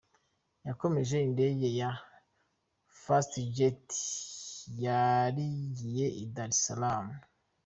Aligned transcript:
Yagonze 0.67 1.15
indege 1.27 1.67
ya 1.79 1.91
Fast 3.01 3.33
Jet 3.55 3.89
yarigiye 4.83 6.05
i 6.23 6.25
Dar 6.35 6.51
es 6.53 6.59
salaam. 6.65 7.07